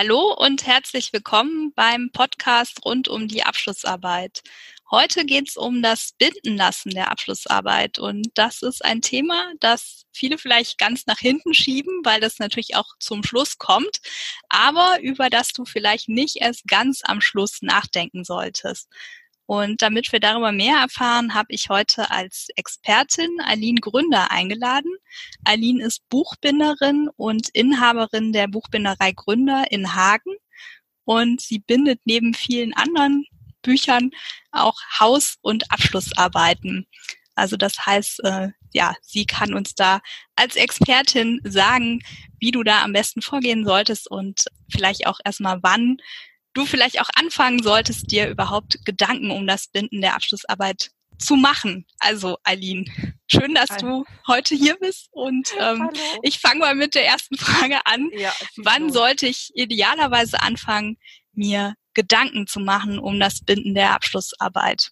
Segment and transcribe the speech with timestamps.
[0.00, 4.44] Hallo und herzlich willkommen beim Podcast rund um die Abschlussarbeit.
[4.92, 10.38] Heute geht es um das Bindenlassen der Abschlussarbeit und das ist ein Thema, das viele
[10.38, 13.98] vielleicht ganz nach hinten schieben, weil das natürlich auch zum Schluss kommt,
[14.48, 18.88] aber über das du vielleicht nicht erst ganz am Schluss nachdenken solltest.
[19.48, 24.90] Und damit wir darüber mehr erfahren, habe ich heute als Expertin Aline Gründer eingeladen.
[25.42, 30.34] Aline ist Buchbinderin und Inhaberin der Buchbinderei Gründer in Hagen.
[31.06, 33.24] Und sie bindet neben vielen anderen
[33.62, 34.10] Büchern
[34.52, 36.86] auch Haus- und Abschlussarbeiten.
[37.34, 40.00] Also das heißt, äh, ja, sie kann uns da
[40.36, 42.00] als Expertin sagen,
[42.38, 45.96] wie du da am besten vorgehen solltest und vielleicht auch erstmal wann
[46.54, 51.84] du vielleicht auch anfangen solltest, dir überhaupt Gedanken um das Binden der Abschlussarbeit zu machen.
[51.98, 52.84] Also, Aline,
[53.26, 54.04] schön, dass Hallo.
[54.04, 55.90] du heute hier bist und ähm,
[56.22, 58.10] ich fange mal mit der ersten Frage an.
[58.12, 60.96] Ja, Wann sollte ich idealerweise anfangen,
[61.32, 64.90] mir Gedanken zu machen um das Binden der Abschlussarbeit?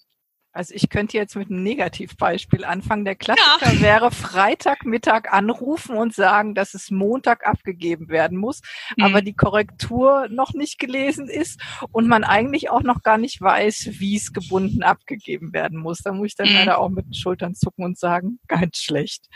[0.56, 3.04] Also ich könnte jetzt mit einem Negativbeispiel anfangen.
[3.04, 3.80] Der Klassiker ja.
[3.82, 8.62] wäre Freitagmittag anrufen und sagen, dass es Montag abgegeben werden muss,
[8.96, 9.04] mhm.
[9.04, 11.60] aber die Korrektur noch nicht gelesen ist
[11.92, 15.98] und man eigentlich auch noch gar nicht weiß, wie es gebunden abgegeben werden muss.
[15.98, 16.54] Da muss ich dann mhm.
[16.54, 19.26] leider auch mit den Schultern zucken und sagen, ganz schlecht.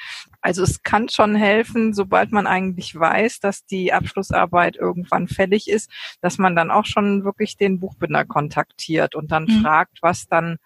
[0.41, 5.91] Also es kann schon helfen, sobald man eigentlich weiß, dass die Abschlussarbeit irgendwann fällig ist,
[6.23, 9.61] dass man dann auch schon wirklich den Buchbinder kontaktiert und dann mhm.
[9.61, 10.57] fragt, was dann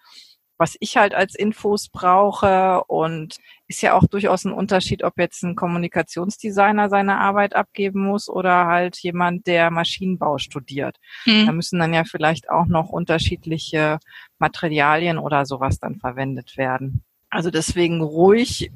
[0.57, 5.43] was ich halt als Infos brauche und ist ja auch durchaus ein Unterschied, ob jetzt
[5.43, 10.97] ein Kommunikationsdesigner seine Arbeit abgeben muss oder halt jemand, der Maschinenbau studiert.
[11.25, 11.45] Mhm.
[11.47, 13.99] Da müssen dann ja vielleicht auch noch unterschiedliche
[14.39, 17.03] Materialien oder sowas dann verwendet werden.
[17.29, 18.71] Also deswegen ruhig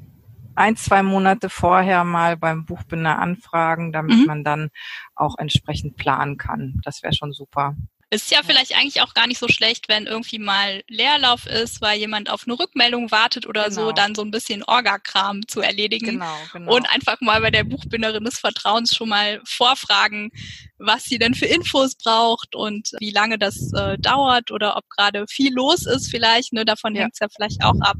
[0.54, 4.26] ein, zwei Monate vorher mal beim Buchbinder anfragen, damit mhm.
[4.26, 4.70] man dann
[5.14, 6.80] auch entsprechend planen kann.
[6.84, 7.74] Das wäre schon super.
[8.12, 11.96] Ist ja vielleicht eigentlich auch gar nicht so schlecht, wenn irgendwie mal Leerlauf ist, weil
[11.96, 13.86] jemand auf eine Rückmeldung wartet oder genau.
[13.86, 16.18] so, dann so ein bisschen Orgakram zu erledigen.
[16.18, 16.74] Genau, genau.
[16.74, 20.32] Und einfach mal bei der Buchbinderin des Vertrauens schon mal vorfragen,
[20.78, 25.26] was sie denn für Infos braucht und wie lange das äh, dauert oder ob gerade
[25.28, 26.52] viel los ist vielleicht.
[26.52, 27.02] Ne, davon ja.
[27.02, 27.96] hängt es ja vielleicht auch ab,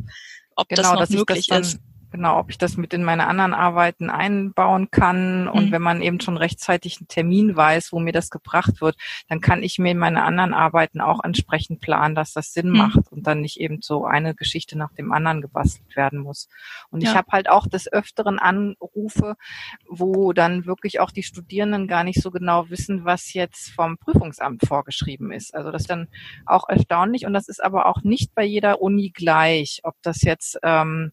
[0.57, 3.55] ob genau, das noch möglich das ist genau, ob ich das mit in meine anderen
[3.55, 5.49] Arbeiten einbauen kann.
[5.49, 5.73] Und mhm.
[5.73, 8.97] wenn man eben schon rechtzeitig einen Termin weiß, wo mir das gebracht wird,
[9.29, 12.77] dann kann ich mir in meine anderen Arbeiten auch entsprechend planen, dass das Sinn mhm.
[12.77, 16.49] macht und dann nicht eben so eine Geschichte nach dem anderen gebastelt werden muss.
[16.91, 17.11] Und ja.
[17.11, 19.37] ich habe halt auch des Öfteren Anrufe,
[19.89, 24.67] wo dann wirklich auch die Studierenden gar nicht so genau wissen, was jetzt vom Prüfungsamt
[24.67, 25.55] vorgeschrieben ist.
[25.55, 26.09] Also das ist dann
[26.47, 30.59] auch erstaunlich und das ist aber auch nicht bei jeder Uni gleich, ob das jetzt
[30.63, 31.13] ähm,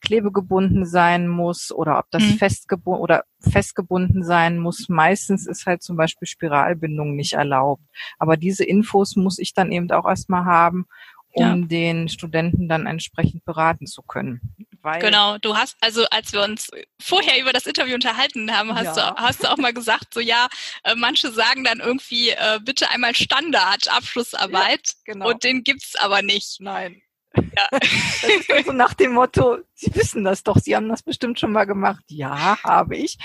[0.00, 2.38] klebegebunden sein muss oder ob das mhm.
[2.38, 4.88] festgebunden oder festgebunden sein muss.
[4.88, 7.82] Meistens ist halt zum Beispiel Spiralbindung nicht erlaubt.
[8.18, 10.86] Aber diese Infos muss ich dann eben auch erstmal haben,
[11.32, 11.66] um ja.
[11.66, 14.40] den Studenten dann entsprechend beraten zu können.
[14.80, 16.70] Weil genau, du hast, also als wir uns
[17.00, 19.10] vorher über das Interview unterhalten haben, hast, ja.
[19.10, 20.48] du, hast du auch mal gesagt, so ja,
[20.84, 25.30] äh, manche sagen dann irgendwie, äh, bitte einmal Standard Abschlussarbeit ja, genau.
[25.30, 26.60] und den gibt's aber nicht.
[26.60, 27.02] Nein.
[27.34, 27.68] Ja.
[27.70, 31.52] Das ist so nach dem Motto, Sie wissen das doch, Sie haben das bestimmt schon
[31.52, 32.04] mal gemacht.
[32.08, 33.18] Ja, habe ich.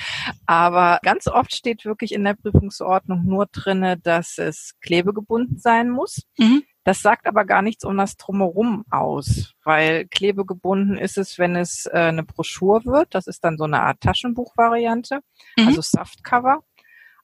[0.46, 6.24] Aber ganz oft steht wirklich in der Prüfungsordnung nur drinne, dass es klebegebunden sein muss.
[6.38, 6.64] Mhm.
[6.84, 11.86] Das sagt aber gar nichts um das Drumherum aus, weil klebegebunden ist es, wenn es
[11.86, 13.16] äh, eine Broschur wird.
[13.16, 15.22] Das ist dann so eine Art Taschenbuchvariante,
[15.58, 15.68] mhm.
[15.68, 16.62] also Softcover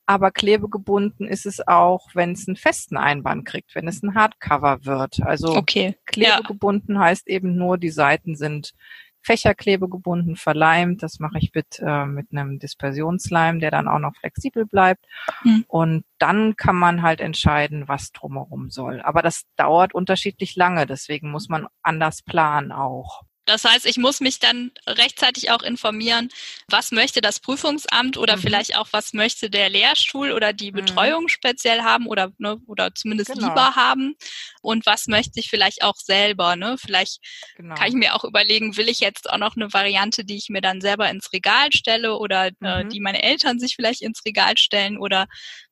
[0.10, 4.84] aber klebegebunden ist es auch, wenn es einen festen Einband kriegt, wenn es ein Hardcover
[4.84, 5.22] wird.
[5.22, 5.98] Also okay.
[6.08, 7.02] klebegebunden ja.
[7.02, 8.74] heißt eben nur, die Seiten sind
[9.22, 11.04] fächerklebegebunden, verleimt.
[11.04, 15.06] Das mache ich mit, äh, mit einem Dispersionsleim, der dann auch noch flexibel bleibt.
[15.44, 15.66] Hm.
[15.68, 19.02] Und dann kann man halt entscheiden, was drumherum soll.
[19.02, 23.22] Aber das dauert unterschiedlich lange, deswegen muss man anders planen auch.
[23.50, 26.30] Das heißt, ich muss mich dann rechtzeitig auch informieren,
[26.68, 28.42] was möchte das Prüfungsamt oder mhm.
[28.42, 30.76] vielleicht auch, was möchte der Lehrstuhl oder die mhm.
[30.76, 31.30] Betreuung mhm.
[31.30, 33.48] speziell haben oder, ne, oder zumindest genau.
[33.48, 34.14] lieber haben
[34.62, 36.56] und was möchte ich vielleicht auch selber.
[36.56, 36.76] Ne?
[36.80, 37.22] Vielleicht
[37.56, 37.74] genau.
[37.74, 40.62] kann ich mir auch überlegen, will ich jetzt auch noch eine Variante, die ich mir
[40.62, 42.68] dann selber ins Regal stelle oder äh, mhm.
[42.68, 45.28] äh, die meine Eltern sich vielleicht ins Regal stellen oder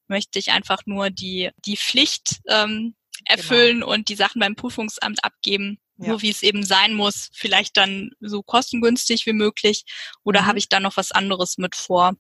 [0.08, 3.92] möchte ich einfach nur die, die Pflicht ähm, erfüllen genau.
[3.94, 6.14] und die Sachen beim Prüfungsamt abgeben ja.
[6.14, 9.84] so wie es eben sein muss, vielleicht dann so kostengünstig wie möglich
[10.24, 10.46] oder mhm.
[10.48, 12.14] habe ich da noch was anderes mit vor?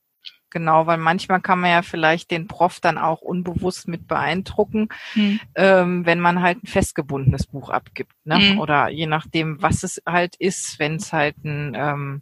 [0.49, 5.41] Genau, weil manchmal kann man ja vielleicht den Prof dann auch unbewusst mit beeindrucken, mhm.
[5.55, 8.13] ähm, wenn man halt ein festgebundenes Buch abgibt.
[8.23, 8.39] Ne?
[8.39, 8.59] Mhm.
[8.59, 12.21] Oder je nachdem, was es halt ist, wenn es halt ein ähm,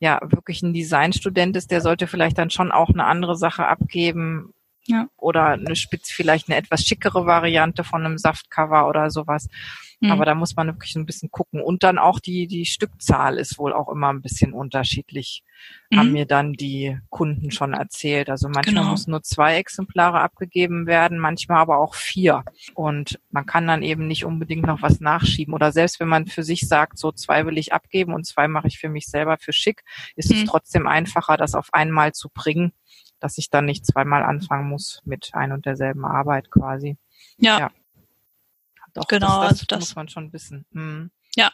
[0.00, 4.52] ja wirklich ein Designstudent ist, der sollte vielleicht dann schon auch eine andere Sache abgeben,
[4.90, 5.08] Ja.
[5.16, 9.48] Oder eine Spitz, vielleicht eine etwas schickere Variante von einem Saftcover oder sowas.
[10.00, 10.12] Mhm.
[10.12, 11.60] Aber da muss man wirklich ein bisschen gucken.
[11.60, 15.44] Und dann auch die, die Stückzahl ist wohl auch immer ein bisschen unterschiedlich,
[15.90, 15.98] mhm.
[15.98, 18.30] haben mir dann die Kunden schon erzählt.
[18.30, 18.90] Also manchmal genau.
[18.90, 22.44] muss nur zwei Exemplare abgegeben werden, manchmal aber auch vier.
[22.74, 25.52] Und man kann dann eben nicht unbedingt noch was nachschieben.
[25.52, 28.68] Oder selbst wenn man für sich sagt, so zwei will ich abgeben und zwei mache
[28.68, 29.82] ich für mich selber für schick,
[30.16, 30.38] ist mhm.
[30.38, 32.72] es trotzdem einfacher, das auf einmal zu bringen,
[33.20, 36.96] dass ich dann nicht zweimal anfangen muss mit ein und derselben Arbeit quasi.
[37.38, 37.58] ja.
[37.58, 37.70] ja.
[38.92, 40.66] Doch, genau, das, das, also das muss man schon wissen.
[40.72, 41.10] Hm.
[41.36, 41.52] Ja,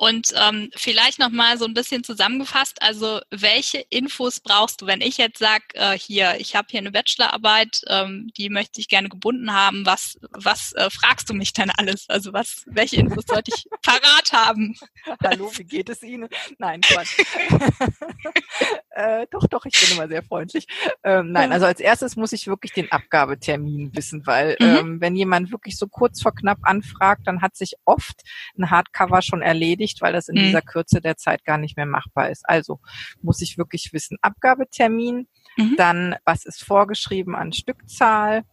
[0.00, 5.18] und ähm, vielleicht nochmal so ein bisschen zusammengefasst, also welche Infos brauchst du, wenn ich
[5.18, 9.52] jetzt sage, äh, hier, ich habe hier eine Bachelorarbeit, ähm, die möchte ich gerne gebunden
[9.52, 12.08] haben, was, was äh, fragst du mich denn alles?
[12.08, 14.76] Also was, welche Infos sollte ich parat haben?
[15.24, 16.28] Hallo, wie geht es Ihnen?
[16.58, 17.18] Nein, Quatsch.
[18.90, 20.68] äh, doch, doch, ich bin immer sehr freundlich.
[21.02, 24.76] Ähm, nein, also als erstes muss ich wirklich den Abgabetermin wissen, weil mhm.
[24.76, 28.22] ähm, wenn jemand wirklich so kurz vor knapp anfragt, dann hat sich oft
[28.56, 30.44] ein Hardcover war schon erledigt, weil das in mhm.
[30.46, 32.48] dieser Kürze der Zeit gar nicht mehr machbar ist.
[32.48, 32.78] Also
[33.20, 35.26] muss ich wirklich wissen, Abgabetermin,
[35.56, 35.74] mhm.
[35.76, 38.44] dann was ist vorgeschrieben an Stückzahl,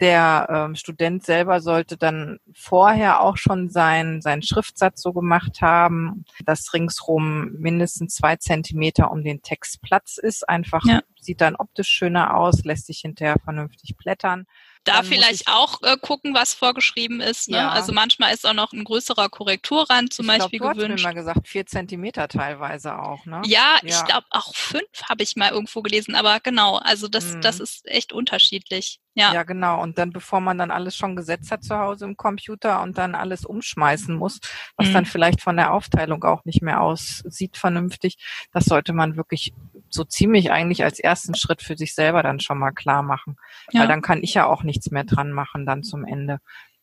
[0.00, 6.24] der ähm, Student selber sollte dann vorher auch schon sein, seinen Schriftsatz so gemacht haben,
[6.44, 10.48] dass ringsrum mindestens zwei Zentimeter um den Text Platz ist.
[10.48, 11.02] Einfach ja.
[11.20, 14.46] sieht dann optisch schöner aus, lässt sich hinterher vernünftig blättern.
[14.84, 17.50] Da vielleicht auch äh, gucken, was vorgeschrieben ist.
[17.50, 17.58] Ne?
[17.58, 17.70] Ja.
[17.70, 21.00] Also manchmal ist auch noch ein größerer Korrekturrand zum ich Beispiel glaub, du gewünscht.
[21.00, 23.26] Ich mir mal gesagt, vier Zentimeter teilweise auch.
[23.26, 23.42] Ne?
[23.44, 23.84] Ja, ja.
[23.84, 26.14] ich glaube auch fünf habe ich mal irgendwo gelesen.
[26.14, 27.42] Aber genau, also das, mhm.
[27.42, 29.00] das ist echt unterschiedlich.
[29.14, 29.34] Ja.
[29.34, 29.82] ja, genau.
[29.82, 33.14] Und dann, bevor man dann alles schon gesetzt hat zu Hause im Computer und dann
[33.14, 34.38] alles umschmeißen muss,
[34.76, 34.92] was mhm.
[34.92, 38.16] dann vielleicht von der Aufteilung auch nicht mehr aussieht vernünftig,
[38.52, 39.52] das sollte man wirklich
[39.88, 43.36] so ziemlich eigentlich als ersten Schritt für sich selber dann schon mal klar machen.
[43.72, 43.80] Ja.
[43.80, 46.38] Weil dann kann ich ja auch nichts mehr dran machen dann zum Ende.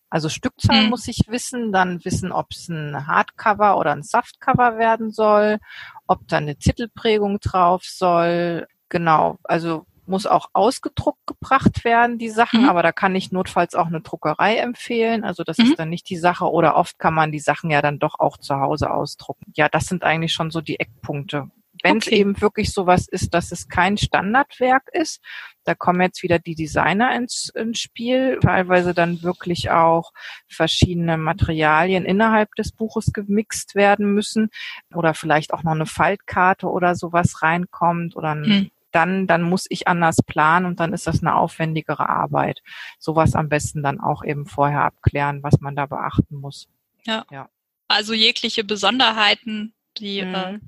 [0.09, 0.89] Also Stückzahl mhm.
[0.89, 5.59] muss ich wissen, dann wissen, ob es ein Hardcover oder ein Softcover werden soll,
[6.07, 8.67] ob da eine Titelprägung drauf soll.
[8.89, 12.69] Genau, also muss auch ausgedruckt gebracht werden, die Sachen, mhm.
[12.69, 15.23] aber da kann ich notfalls auch eine Druckerei empfehlen.
[15.23, 15.65] Also das mhm.
[15.65, 16.45] ist dann nicht die Sache.
[16.45, 19.51] Oder oft kann man die Sachen ja dann doch auch zu Hause ausdrucken.
[19.55, 21.49] Ja, das sind eigentlich schon so die Eckpunkte.
[21.83, 22.15] Wenn es okay.
[22.15, 25.21] eben wirklich sowas ist, dass es kein Standardwerk ist,
[25.63, 30.11] da kommen jetzt wieder die Designer ins, ins Spiel, teilweise dann wirklich auch
[30.47, 34.49] verschiedene Materialien innerhalb des Buches gemixt werden müssen
[34.95, 39.65] oder vielleicht auch noch eine Faltkarte oder sowas reinkommt oder ein hm dann, dann muss
[39.69, 42.61] ich anders planen und dann ist das eine aufwendigere Arbeit.
[42.99, 46.67] Sowas am besten dann auch eben vorher abklären, was man da beachten muss.
[47.05, 47.25] Ja.
[47.31, 47.49] ja.
[47.87, 50.35] Also jegliche Besonderheiten, die mhm.
[50.35, 50.59] äh,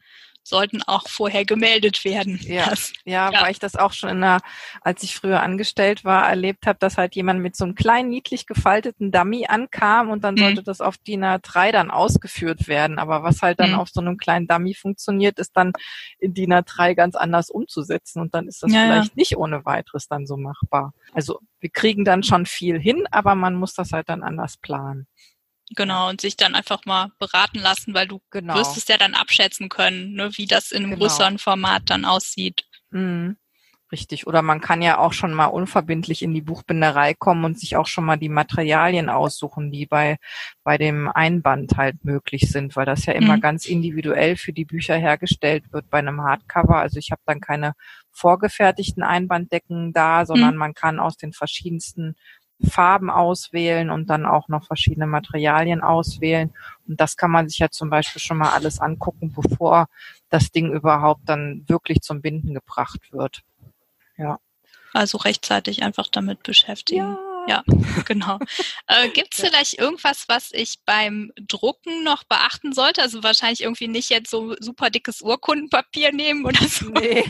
[0.50, 2.40] sollten auch vorher gemeldet werden.
[2.42, 4.40] Ja, das, ja, ja, weil ich das auch schon in der,
[4.82, 8.48] als ich früher angestellt war, erlebt habe, dass halt jemand mit so einem kleinen, niedlich
[8.48, 10.40] gefalteten Dummy ankam und dann mhm.
[10.40, 13.00] sollte das auf DIN A3 dann ausgeführt werden.
[13.00, 13.80] Aber was halt dann mhm.
[13.80, 15.72] auf so einem kleinen Dummy funktioniert, ist dann
[16.20, 19.16] in DIN A3 ganz anders umzusetzen und dann ist das ja, vielleicht ja.
[19.16, 20.94] nicht ohne weiteres dann so machbar.
[21.14, 25.08] Also wir kriegen dann schon viel hin, aber man muss das halt dann anders planen.
[25.76, 28.56] Genau, und sich dann einfach mal beraten lassen, weil du genau.
[28.56, 31.02] wirst es ja dann abschätzen können, ne, wie das in einem genau.
[31.02, 32.66] größeren Format dann aussieht.
[32.90, 33.38] Mhm.
[33.92, 34.28] Richtig.
[34.28, 37.88] Oder man kann ja auch schon mal unverbindlich in die Buchbinderei kommen und sich auch
[37.88, 40.18] schon mal die Materialien aussuchen, die bei,
[40.64, 43.42] bei dem Einband halt möglich sind, weil das ja immer mhm.
[43.42, 46.78] ganz individuell für die Bücher hergestellt wird bei einem Hardcover.
[46.78, 47.74] Also ich habe dann keine
[48.12, 50.60] vorgefertigten Einbanddecken da, sondern mhm.
[50.60, 52.16] man kann aus den verschiedensten
[52.68, 56.54] Farben auswählen und dann auch noch verschiedene Materialien auswählen.
[56.88, 59.88] Und das kann man sich ja zum Beispiel schon mal alles angucken, bevor
[60.30, 63.44] das Ding überhaupt dann wirklich zum Binden gebracht wird.
[64.18, 64.40] Ja.
[64.94, 67.00] Also rechtzeitig einfach damit beschäftigen.
[67.00, 67.29] Ja.
[67.48, 67.64] Ja,
[68.06, 68.40] genau.
[68.88, 73.02] Äh, Gibt es vielleicht irgendwas, was ich beim Drucken noch beachten sollte?
[73.02, 76.90] Also wahrscheinlich irgendwie nicht jetzt so super dickes Urkundenpapier nehmen oder so.
[77.00, 77.24] Nee,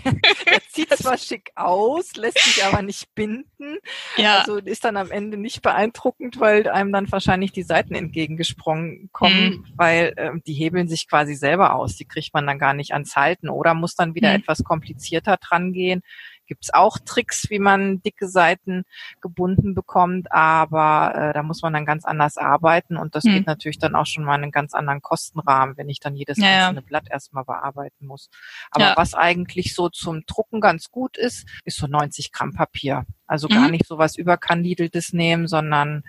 [0.45, 3.77] das sieht zwar schick aus, lässt sich aber nicht binden.
[4.17, 4.39] Ja.
[4.39, 9.49] Also ist dann am Ende nicht beeindruckend, weil einem dann wahrscheinlich die Seiten entgegengesprungen kommen,
[9.49, 9.65] mhm.
[9.75, 11.95] weil äh, die hebeln sich quasi selber aus.
[11.97, 14.37] Die kriegt man dann gar nicht ans Halten oder muss dann wieder mhm.
[14.37, 16.01] etwas komplizierter dran gehen
[16.49, 18.83] gibt's auch Tricks, wie man dicke Seiten
[19.21, 23.33] gebunden bekommt, aber äh, da muss man dann ganz anders arbeiten und das hm.
[23.33, 26.37] geht natürlich dann auch schon mal in einen ganz anderen Kostenrahmen, wenn ich dann jedes
[26.39, 26.85] ja, einzelne ja.
[26.87, 28.29] Blatt erstmal bearbeiten muss.
[28.71, 28.93] Aber ja.
[28.97, 33.05] was eigentlich so zum Drucken ganz gut ist, ist so 90 Gramm Papier.
[33.27, 33.53] Also mhm.
[33.53, 36.03] gar nicht so was überkandideltes nehmen, sondern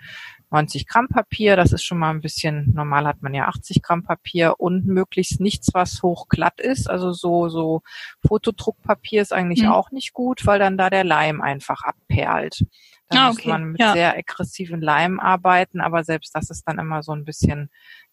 [0.51, 4.03] 90 Gramm Papier, das ist schon mal ein bisschen, normal hat man ja 80 Gramm
[4.03, 6.89] Papier und möglichst nichts, was hochglatt ist.
[6.89, 7.81] Also so, so
[8.27, 9.71] Fotodruckpapier ist eigentlich mhm.
[9.71, 12.65] auch nicht gut, weil dann da der Leim einfach abperlt.
[13.07, 13.35] Da ah, okay.
[13.35, 13.93] muss man mit ja.
[13.93, 17.69] sehr aggressiven Leim arbeiten, aber selbst das ist dann immer so ein bisschen,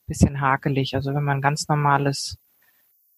[0.06, 0.94] bisschen hakelig.
[0.94, 2.38] Also wenn man ganz normales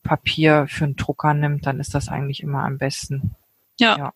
[0.02, 3.36] Papier für einen Drucker nimmt, dann ist das eigentlich immer am besten.
[3.78, 3.98] Ja.
[3.98, 4.12] ja.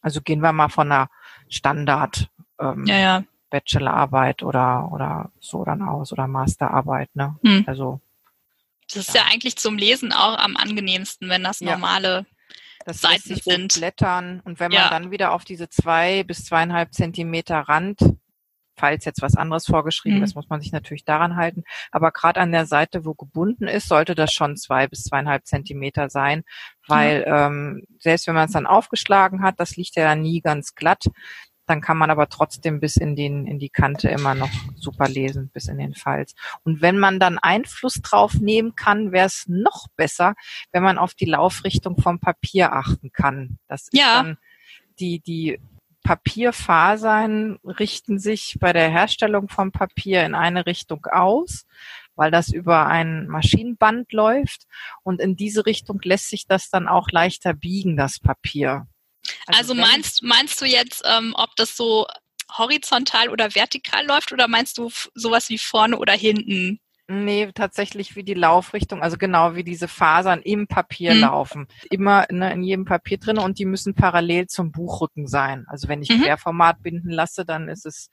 [0.00, 1.10] Also gehen wir mal von einer
[1.48, 3.24] Standard ähm, ja, ja.
[3.50, 7.36] Bachelorarbeit oder oder so dann aus oder Masterarbeit, ne?
[7.44, 7.64] Hm.
[7.66, 8.00] Also
[8.88, 9.22] das ist ja.
[9.22, 9.28] ja.
[9.32, 12.26] eigentlich zum Lesen auch am angenehmsten, wenn das normale
[12.84, 13.74] das Seiten sind.
[13.74, 18.00] Blättern und wenn man dann wieder auf diese zwei bis zweieinhalb Zentimeter Rand
[18.76, 20.24] falls jetzt was anderes vorgeschrieben mhm.
[20.24, 21.64] ist, muss man sich natürlich daran halten.
[21.90, 26.10] Aber gerade an der Seite, wo gebunden ist, sollte das schon zwei bis zweieinhalb Zentimeter
[26.10, 26.44] sein,
[26.86, 27.34] weil mhm.
[27.34, 31.06] ähm, selbst wenn man es dann aufgeschlagen hat, das liegt ja dann nie ganz glatt.
[31.66, 35.50] Dann kann man aber trotzdem bis in den in die Kante immer noch super lesen,
[35.52, 36.34] bis in den Falz.
[36.64, 40.34] Und wenn man dann Einfluss drauf nehmen kann, wäre es noch besser,
[40.72, 43.58] wenn man auf die Laufrichtung vom Papier achten kann.
[43.68, 44.22] Das ist ja.
[44.22, 44.38] dann
[44.98, 45.58] die die
[46.06, 51.66] Papierfasern richten sich bei der Herstellung von Papier in eine Richtung aus,
[52.14, 54.68] weil das über ein Maschinenband läuft
[55.02, 58.86] und in diese Richtung lässt sich das dann auch leichter biegen, das Papier.
[59.46, 62.06] Also, also meinst, meinst du jetzt, ähm, ob das so
[62.56, 66.80] horizontal oder vertikal läuft oder meinst du sowas wie vorne oder hinten?
[67.08, 71.20] Nee, tatsächlich wie die Laufrichtung, also genau wie diese Fasern im Papier mhm.
[71.20, 71.68] laufen.
[71.88, 75.66] Immer ne, in jedem Papier drin und die müssen parallel zum Buchrücken sein.
[75.68, 76.22] Also wenn ich mhm.
[76.22, 78.10] Querformat binden lasse, dann ist es,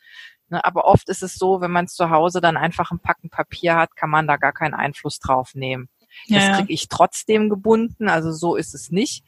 [0.50, 3.32] ne, aber oft ist es so, wenn man es zu Hause dann einfach ein Packen
[3.32, 5.90] Papier hat, kann man da gar keinen Einfluss drauf nehmen.
[6.30, 9.24] Das ja, kriege ich trotzdem gebunden, also so ist es nicht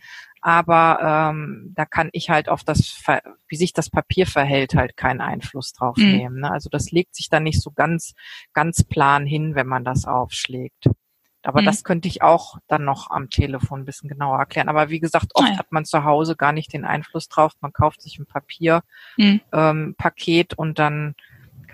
[0.46, 3.02] aber ähm, da kann ich halt auf das,
[3.48, 6.12] wie sich das Papier verhält, halt keinen Einfluss drauf mhm.
[6.12, 6.40] nehmen.
[6.42, 6.52] Ne?
[6.52, 8.14] Also das legt sich dann nicht so ganz,
[8.54, 10.88] ganz plan hin, wenn man das aufschlägt.
[11.42, 11.66] Aber mhm.
[11.66, 14.70] das könnte ich auch dann noch am Telefon ein bisschen genauer erklären.
[14.70, 15.58] Aber wie gesagt, oft ah, ja.
[15.58, 17.54] hat man zu Hause gar nicht den Einfluss drauf.
[17.62, 18.84] Man kauft sich ein Papierpaket
[19.18, 19.42] mhm.
[19.52, 21.16] ähm, Paket und dann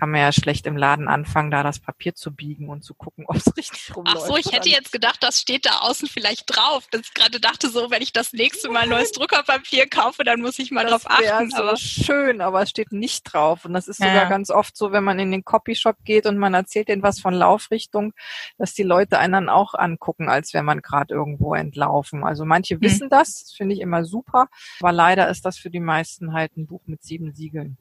[0.02, 3.24] kann man ja schlecht im Laden anfangen, da das Papier zu biegen und zu gucken,
[3.28, 4.18] ob es richtig rumläuft.
[4.20, 6.88] Ach so, ich hätte jetzt gedacht, das steht da außen vielleicht drauf.
[6.90, 10.58] Dass ich gerade dachte so, wenn ich das nächste Mal neues Druckerpapier kaufe, dann muss
[10.58, 11.50] ich mal das drauf achten.
[11.50, 13.64] So aber schön, aber es steht nicht drauf.
[13.64, 14.08] Und das ist ja.
[14.08, 17.20] sogar ganz oft so, wenn man in den Copyshop geht und man erzählt denen was
[17.20, 18.12] von Laufrichtung,
[18.58, 22.24] dass die Leute einen dann auch angucken, als wäre man gerade irgendwo entlaufen.
[22.24, 22.80] Also manche hm.
[22.80, 24.48] wissen das, das finde ich immer super,
[24.80, 27.78] aber leider ist das für die meisten halt ein Buch mit sieben Siegeln.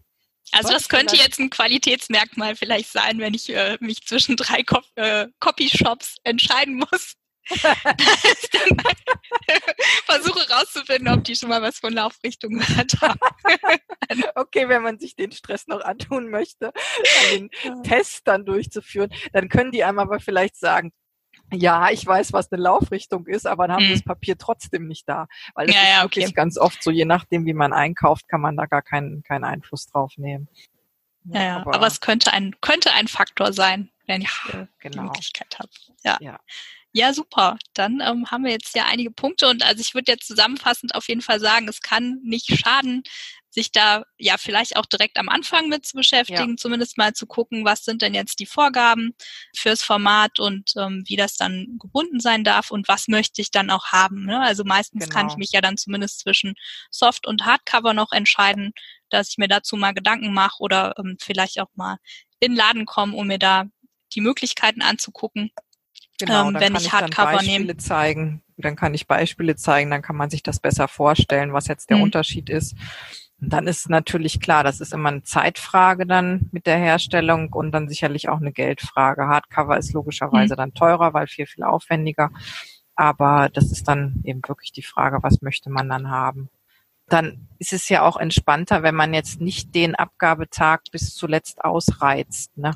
[0.52, 4.82] Also das könnte jetzt ein Qualitätsmerkmal vielleicht sein, wenn ich äh, mich zwischen drei Co
[4.96, 7.16] äh, Copyshops entscheiden muss.
[10.06, 13.20] versuche rauszufinden, ob die schon mal was von Laufrichtung gehört haben.
[14.36, 16.72] okay, wenn man sich den Stress noch antun möchte,
[17.32, 17.50] den
[17.84, 20.94] Test dann durchzuführen, dann können die einem aber vielleicht sagen,
[21.54, 23.92] ja, ich weiß, was eine Laufrichtung ist, aber dann haben hm.
[23.92, 25.28] das Papier trotzdem nicht da.
[25.54, 26.34] Weil es ja, ist ja, wirklich okay.
[26.34, 29.88] ganz oft so, je nachdem, wie man einkauft, kann man da gar keinen, keinen Einfluss
[29.88, 30.48] drauf nehmen.
[31.26, 35.04] Ja, ja aber, aber, es könnte ein, könnte ein Faktor sein, wenn ich äh, genau.
[35.04, 35.70] die Möglichkeit habe.
[36.04, 36.18] Ja.
[36.22, 36.40] ja.
[36.94, 37.58] Ja, super.
[37.74, 41.08] Dann ähm, haben wir jetzt ja einige Punkte und also ich würde jetzt zusammenfassend auf
[41.08, 43.04] jeden Fall sagen, es kann nicht schaden,
[43.52, 46.56] sich da ja vielleicht auch direkt am Anfang mit zu beschäftigen, ja.
[46.58, 49.14] zumindest mal zu gucken, was sind denn jetzt die Vorgaben
[49.56, 53.70] fürs Format und ähm, wie das dann gebunden sein darf und was möchte ich dann
[53.70, 54.26] auch haben.
[54.26, 54.40] Ne?
[54.42, 55.14] Also meistens genau.
[55.14, 55.40] kann ich genau.
[55.40, 56.54] mich ja dann zumindest zwischen
[56.90, 58.72] Soft und Hardcover noch entscheiden,
[59.10, 61.98] dass ich mir dazu mal Gedanken mache oder ähm, vielleicht auch mal
[62.40, 63.66] in den Laden komme, um mir da
[64.14, 65.52] die Möglichkeiten anzugucken.
[66.20, 67.76] Genau, ähm, wenn ich, ich Hardcover nehme.
[67.78, 68.44] zeigen.
[68.58, 71.98] Dann kann ich Beispiele zeigen, dann kann man sich das besser vorstellen, was jetzt der
[71.98, 72.04] mhm.
[72.04, 72.76] Unterschied ist.
[73.42, 77.72] Und dann ist natürlich klar, das ist immer eine Zeitfrage dann mit der Herstellung und
[77.72, 79.28] dann sicherlich auch eine Geldfrage.
[79.28, 80.58] Hardcover ist logischerweise mhm.
[80.58, 82.30] dann teurer, weil viel, viel aufwendiger.
[82.96, 86.50] Aber das ist dann eben wirklich die Frage, was möchte man dann haben.
[87.08, 92.56] Dann ist es ja auch entspannter, wenn man jetzt nicht den Abgabetag bis zuletzt ausreizt,
[92.58, 92.74] ne?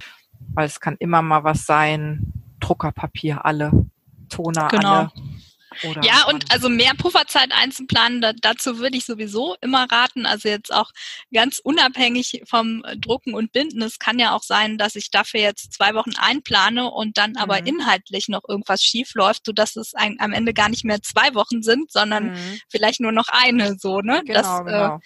[0.53, 3.72] Weil es kann immer mal was sein, Druckerpapier alle,
[4.29, 4.93] Toner genau.
[4.93, 5.12] alle
[5.84, 10.25] oder ja, und also mehr Pufferzeit einzuplanen, da, dazu würde ich sowieso immer raten.
[10.25, 10.91] Also jetzt auch
[11.34, 13.82] ganz unabhängig vom Drucken und Binden.
[13.82, 17.62] Es kann ja auch sein, dass ich dafür jetzt zwei Wochen einplane und dann aber
[17.62, 17.67] mhm.
[17.67, 21.62] inhaltlich noch irgendwas schief läuft, sodass es ein, am Ende gar nicht mehr zwei Wochen
[21.62, 22.60] sind, sondern mhm.
[22.70, 24.24] vielleicht nur noch eine so, ne?
[24.25, 24.96] Genau, das, genau.
[24.96, 25.00] Äh,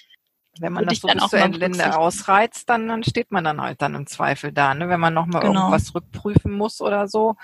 [0.60, 3.96] wenn man das so bis zu Ende ausreizt, dann, dann steht man dann halt dann
[3.96, 4.89] im Zweifel da, ne?
[4.89, 5.62] Wenn man nochmal genau.
[5.62, 7.36] irgendwas rückprüfen muss oder so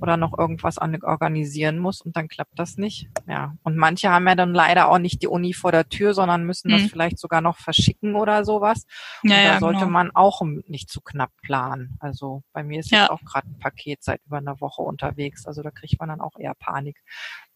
[0.00, 3.08] oder noch irgendwas organisieren muss und dann klappt das nicht.
[3.26, 3.54] Ja.
[3.62, 6.68] Und manche haben ja dann leider auch nicht die Uni vor der Tür, sondern müssen
[6.68, 6.78] mhm.
[6.78, 8.86] das vielleicht sogar noch verschicken oder sowas.
[9.22, 9.90] Und ja, da ja, sollte genau.
[9.90, 11.96] man auch nicht zu knapp planen.
[12.00, 13.02] Also bei mir ist ja.
[13.02, 15.46] jetzt auch gerade ein Paket seit über einer Woche unterwegs.
[15.46, 17.02] Also da kriegt man dann auch eher Panik.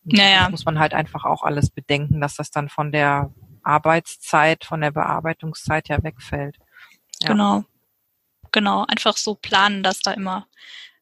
[0.05, 0.43] Naja.
[0.43, 3.31] Das muss man halt einfach auch alles bedenken, dass das dann von der
[3.69, 6.57] Arbeitszeit, von der Bearbeitungszeit ja wegfällt.
[7.21, 7.29] Ja.
[7.29, 7.65] Genau.
[8.51, 8.85] Genau.
[8.89, 10.47] Einfach so planen, dass da immer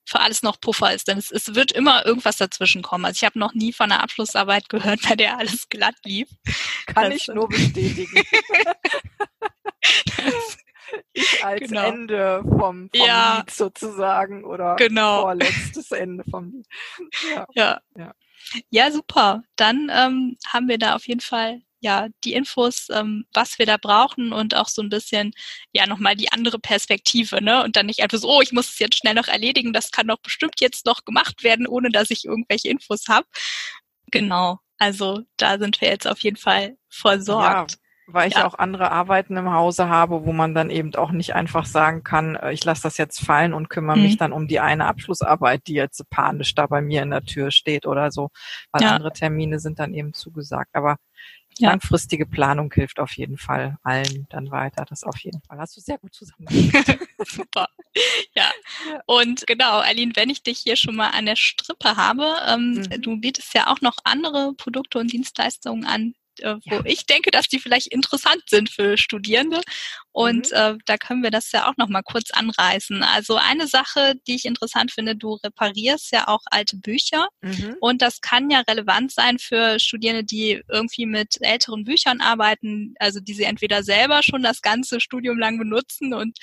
[0.04, 1.08] für alles noch Puffer ist.
[1.08, 3.04] Denn es, es wird immer irgendwas dazwischen kommen.
[3.04, 6.28] Also ich habe noch nie von einer Abschlussarbeit gehört, bei der alles glatt lief.
[6.86, 8.22] Kann das, ich nur bestätigen.
[11.12, 11.88] ich als genau.
[11.88, 13.38] Ende vom, vom ja.
[13.38, 15.22] Lied sozusagen oder genau.
[15.22, 16.66] vorletztes Ende vom Lied.
[17.34, 17.46] Ja.
[17.54, 17.80] ja.
[17.96, 18.14] ja.
[18.70, 19.42] Ja, super.
[19.56, 23.76] Dann ähm, haben wir da auf jeden Fall ja die Infos, ähm, was wir da
[23.76, 25.32] brauchen und auch so ein bisschen
[25.72, 27.62] ja nochmal die andere Perspektive, ne?
[27.64, 30.08] Und dann nicht einfach so, oh, ich muss es jetzt schnell noch erledigen, das kann
[30.08, 33.26] doch bestimmt jetzt noch gemacht werden, ohne dass ich irgendwelche Infos habe.
[34.10, 34.58] Genau.
[34.78, 37.72] Also da sind wir jetzt auf jeden Fall versorgt.
[37.72, 38.46] Ja weil ich ja.
[38.46, 42.36] auch andere Arbeiten im Hause habe, wo man dann eben auch nicht einfach sagen kann,
[42.36, 44.02] äh, ich lasse das jetzt fallen und kümmere mhm.
[44.02, 47.50] mich dann um die eine Abschlussarbeit, die jetzt panisch da bei mir in der Tür
[47.50, 48.30] steht oder so,
[48.70, 48.90] weil ja.
[48.90, 50.70] andere Termine sind dann eben zugesagt.
[50.72, 50.96] Aber
[51.58, 51.70] ja.
[51.70, 54.84] langfristige Planung hilft auf jeden Fall allen dann weiter.
[54.88, 55.58] Das auf jeden Fall.
[55.58, 56.98] Hast du sehr gut zusammengefasst.
[57.26, 57.68] Super.
[58.34, 58.50] Ja.
[59.06, 63.02] Und genau, Aline, wenn ich dich hier schon mal an der Strippe habe, ähm, mhm.
[63.02, 66.82] du bietest ja auch noch andere Produkte und Dienstleistungen an, äh, wo ja.
[66.84, 69.60] ich denke, dass die vielleicht interessant sind für Studierende.
[70.12, 70.56] Und mhm.
[70.56, 73.02] äh, da können wir das ja auch noch mal kurz anreißen.
[73.02, 77.76] Also eine Sache, die ich interessant finde, du reparierst ja auch alte Bücher mhm.
[77.80, 83.20] und das kann ja relevant sein für Studierende, die irgendwie mit älteren Büchern arbeiten, also
[83.20, 86.38] die sie entweder selber schon das ganze Studium lang benutzen und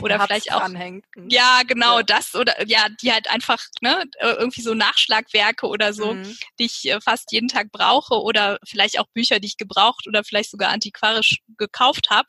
[0.00, 1.04] oder Hab's vielleicht auch anhängt.
[1.28, 2.02] ja genau ja.
[2.04, 6.36] das oder ja die halt einfach ne irgendwie so Nachschlagwerke oder so, mhm.
[6.58, 9.06] die ich äh, fast jeden Tag brauche oder vielleicht auch
[9.38, 12.28] Bücher, die ich gebraucht oder vielleicht sogar antiquarisch gekauft habe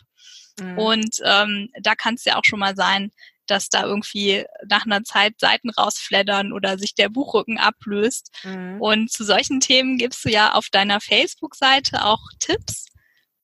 [0.60, 0.78] Mhm.
[0.78, 3.12] Und ähm, da kann es ja auch schon mal sein,
[3.48, 8.30] dass da irgendwie nach einer Zeit Seiten rausfleddern oder sich der Buchrücken ablöst.
[8.44, 8.80] Mhm.
[8.80, 12.86] Und zu solchen Themen gibst du ja auf deiner Facebook-Seite auch Tipps.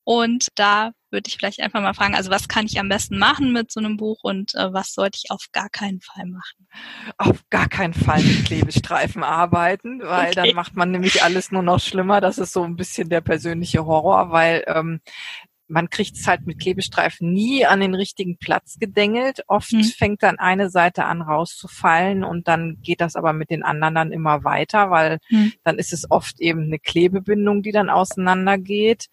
[0.06, 3.52] Und da würde ich vielleicht einfach mal fragen, also was kann ich am besten machen
[3.52, 6.68] mit so einem Buch und äh, was sollte ich auf gar keinen Fall machen?
[7.18, 10.36] Auf gar keinen Fall mit Klebestreifen arbeiten, weil okay.
[10.36, 12.22] dann macht man nämlich alles nur noch schlimmer.
[12.22, 15.02] Das ist so ein bisschen der persönliche Horror, weil ähm,
[15.68, 19.44] man kriegt es halt mit Klebestreifen nie an den richtigen Platz gedengelt.
[19.48, 19.84] Oft mhm.
[19.84, 24.12] fängt dann eine Seite an rauszufallen und dann geht das aber mit den anderen dann
[24.12, 25.54] immer weiter, weil mhm.
[25.63, 29.08] dann ist es oft eben eine Klebebindung, die dann auseinandergeht.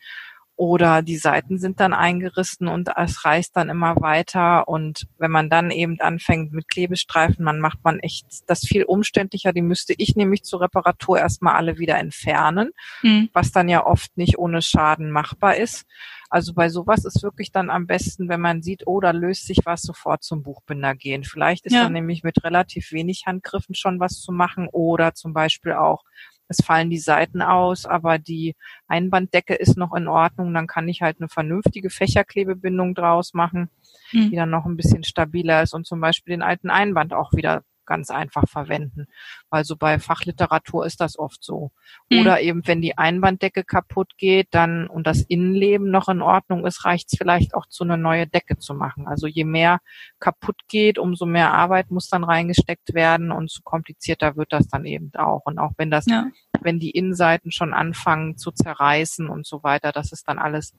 [0.56, 4.68] Oder die Seiten sind dann eingerissen und es reißt dann immer weiter.
[4.68, 9.52] Und wenn man dann eben anfängt mit Klebestreifen, dann macht man echt das viel umständlicher.
[9.52, 12.70] Die müsste ich nämlich zur Reparatur erstmal alle wieder entfernen,
[13.02, 13.30] mhm.
[13.32, 15.86] was dann ja oft nicht ohne Schaden machbar ist.
[16.32, 19.58] Also bei sowas ist wirklich dann am besten, wenn man sieht, oh, da löst sich
[19.64, 21.24] was, sofort zum Buchbinder gehen.
[21.24, 21.84] Vielleicht ist ja.
[21.84, 26.04] dann nämlich mit relativ wenig Handgriffen schon was zu machen oder zum Beispiel auch
[26.52, 28.54] es fallen die Seiten aus, aber die
[28.86, 33.68] Einbanddecke ist noch in Ordnung, dann kann ich halt eine vernünftige Fächerklebebindung draus machen,
[34.12, 34.30] mhm.
[34.30, 37.62] die dann noch ein bisschen stabiler ist und zum Beispiel den alten Einband auch wieder
[37.86, 39.06] ganz einfach verwenden.
[39.50, 41.72] Weil so bei Fachliteratur ist das oft so.
[42.10, 42.20] Mhm.
[42.20, 46.84] Oder eben, wenn die Einbanddecke kaputt geht, dann und das Innenleben noch in Ordnung ist,
[46.84, 49.06] reicht es vielleicht auch zu eine neue Decke zu machen.
[49.06, 49.80] Also je mehr
[50.20, 54.84] kaputt geht, umso mehr Arbeit muss dann reingesteckt werden und so komplizierter wird das dann
[54.84, 55.42] eben auch.
[55.44, 56.26] Und auch wenn das, ja.
[56.60, 60.74] wenn die Innenseiten schon anfangen zu zerreißen und so weiter, das ist dann alles,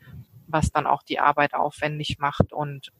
[0.47, 2.91] was dann auch die Arbeit aufwendig macht und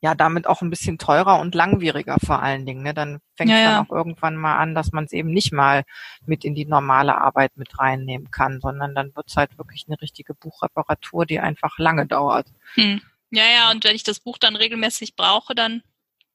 [0.00, 2.82] ja damit auch ein bisschen teurer und langwieriger vor allen Dingen.
[2.82, 2.94] Ne?
[2.94, 5.84] Dann fängt es ja, dann auch irgendwann mal an, dass man es eben nicht mal
[6.24, 10.00] mit in die normale Arbeit mit reinnehmen kann, sondern dann wird es halt wirklich eine
[10.00, 12.46] richtige Buchreparatur, die einfach lange dauert.
[12.74, 13.02] Hm.
[13.30, 15.82] Ja, ja, und wenn ich das Buch dann regelmäßig brauche, dann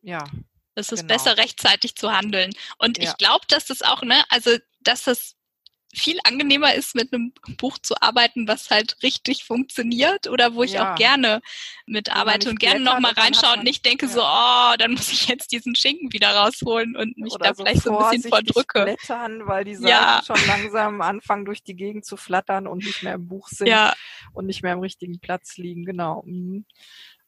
[0.02, 0.26] ja,
[0.76, 1.13] ist es genau.
[1.13, 2.54] besser, rechtzeitig zu handeln.
[2.78, 3.06] Und ja.
[3.06, 5.36] ich glaube, dass das auch, ne, also dass das
[5.93, 10.73] viel angenehmer ist, mit einem Buch zu arbeiten, was halt richtig funktioniert oder wo ich
[10.73, 10.93] ja.
[10.93, 11.41] auch gerne
[11.86, 14.12] mitarbeite und gerne nochmal reinschaue und nicht denke ja.
[14.12, 17.63] so, oh, dann muss ich jetzt diesen Schinken wieder rausholen und mich oder da so
[17.63, 18.84] vielleicht so ein bisschen verdrücke.
[18.84, 20.21] Blättern, weil die Seiten ja.
[20.25, 23.71] schon langsam anfangen durch die Gegend zu flattern und nicht mehr im Buch sind
[24.34, 26.23] und nicht mehr im richtigen Platz liegen, genau.
[26.25, 26.65] Mhm.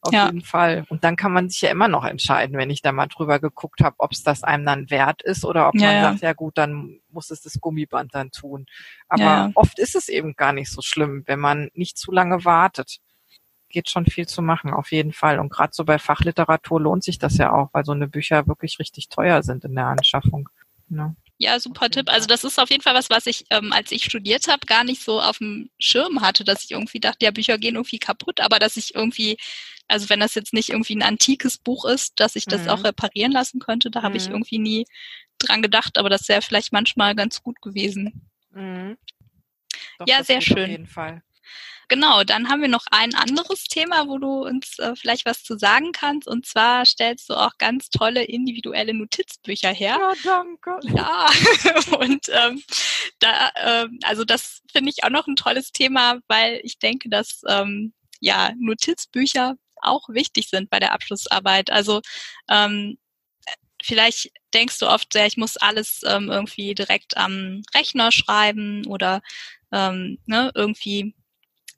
[0.06, 0.26] Auf ja.
[0.26, 0.84] jeden Fall.
[0.88, 3.80] Und dann kann man sich ja immer noch entscheiden, wenn ich da mal drüber geguckt
[3.80, 6.02] habe, ob es das einem dann wert ist oder ob ja, man ja.
[6.10, 8.66] sagt, ja gut, dann muss es das Gummiband dann tun.
[9.08, 12.98] Aber oft ist es eben gar nicht so schlimm, wenn man nicht zu lange wartet.
[13.68, 15.38] geht schon viel zu machen, auf jeden Fall.
[15.38, 18.78] Und gerade so bei Fachliteratur lohnt sich das ja auch, weil so eine Bücher wirklich
[18.78, 20.48] richtig teuer sind in der Anschaffung.
[20.88, 21.16] Ne?
[21.38, 22.08] Ja, super Tipp.
[22.08, 24.84] Also das ist auf jeden Fall was, was ich, ähm, als ich studiert habe, gar
[24.84, 28.40] nicht so auf dem Schirm hatte, dass ich irgendwie dachte, ja, Bücher gehen irgendwie kaputt,
[28.40, 29.36] aber dass ich irgendwie,
[29.86, 32.70] also wenn das jetzt nicht irgendwie ein antikes Buch ist, dass ich das mhm.
[32.70, 34.20] auch reparieren lassen könnte, da habe mhm.
[34.20, 34.86] ich irgendwie nie
[35.38, 38.30] dran gedacht, aber das wäre vielleicht manchmal ganz gut gewesen.
[38.52, 38.96] Mhm.
[39.98, 40.64] Doch, ja, sehr schön.
[40.64, 41.22] Auf jeden Fall.
[41.88, 45.56] Genau, dann haben wir noch ein anderes Thema, wo du uns äh, vielleicht was zu
[45.56, 46.26] sagen kannst.
[46.26, 49.98] Und zwar stellst du auch ganz tolle individuelle Notizbücher her.
[50.00, 50.78] Ja, danke.
[50.82, 51.28] Ja,
[51.98, 52.62] und ähm,
[53.20, 57.42] da, äh, also das finde ich auch noch ein tolles Thema, weil ich denke, dass
[57.46, 61.70] ähm, ja Notizbücher auch wichtig sind bei der Abschlussarbeit.
[61.70, 62.00] Also
[62.48, 62.98] ähm,
[63.82, 69.22] vielleicht denkst du oft, ja, ich muss alles ähm, irgendwie direkt am Rechner schreiben oder
[69.72, 71.14] ähm, ne, irgendwie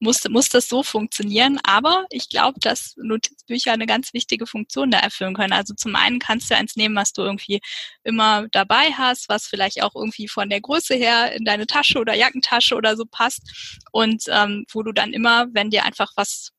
[0.01, 1.59] muss, muss das so funktionieren.
[1.65, 5.53] Aber ich glaube, dass Notizbücher eine ganz wichtige Funktion da erfüllen können.
[5.53, 7.61] Also zum einen kannst du eins nehmen, was du irgendwie
[8.05, 12.15] immer dabei hast, was vielleicht auch irgendwie von der Größe her in deine Tasche oder
[12.15, 16.51] Jackentasche oder so passt und ähm, wo du dann immer, wenn dir einfach was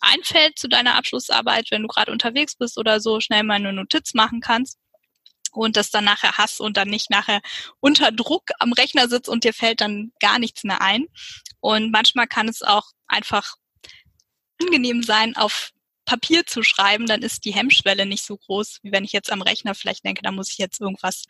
[0.00, 4.14] einfällt zu deiner Abschlussarbeit, wenn du gerade unterwegs bist oder so, schnell mal eine Notiz
[4.14, 4.78] machen kannst
[5.56, 7.40] und das dann nachher hast und dann nicht nachher
[7.80, 11.06] unter Druck am Rechner sitzt und dir fällt dann gar nichts mehr ein.
[11.60, 13.56] Und manchmal kann es auch einfach
[14.60, 15.72] angenehm sein, auf
[16.04, 19.42] Papier zu schreiben, dann ist die Hemmschwelle nicht so groß, wie wenn ich jetzt am
[19.42, 21.24] Rechner vielleicht denke, da muss ich jetzt irgendwas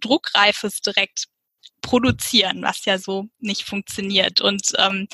[0.00, 1.26] Druckreifes direkt
[1.80, 4.40] produzieren, was ja so nicht funktioniert.
[4.40, 5.06] Und ähm,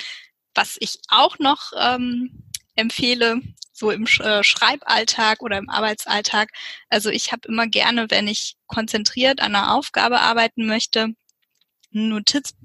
[0.55, 2.43] was ich auch noch ähm,
[2.75, 3.41] empfehle,
[3.73, 6.51] so im äh, Schreiballtag oder im Arbeitsalltag.
[6.89, 11.15] Also ich habe immer gerne, wenn ich konzentriert an einer Aufgabe arbeiten möchte,
[11.95, 12.13] einen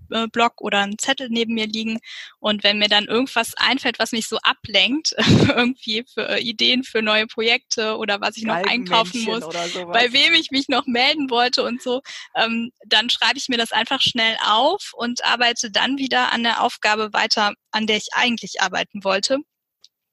[0.09, 1.99] Notizblock oder einen Zettel neben mir liegen
[2.39, 5.13] und wenn mir dann irgendwas einfällt, was mich so ablenkt,
[5.47, 10.33] irgendwie für äh, Ideen für neue Projekte oder was ich noch einkaufen muss, bei wem
[10.33, 12.01] ich mich noch melden wollte und so,
[12.35, 16.63] ähm, dann schreibe ich mir das einfach schnell auf und arbeite dann wieder an der
[16.63, 19.39] Aufgabe weiter, an der ich eigentlich arbeiten wollte.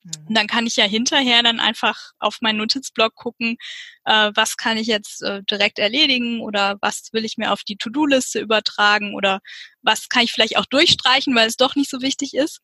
[0.05, 0.35] Und mhm.
[0.35, 3.57] dann kann ich ja hinterher dann einfach auf meinen Notizblock gucken,
[4.05, 7.77] äh, was kann ich jetzt äh, direkt erledigen oder was will ich mir auf die
[7.77, 9.40] To-Do-Liste übertragen oder
[9.83, 12.61] was kann ich vielleicht auch durchstreichen, weil es doch nicht so wichtig ist.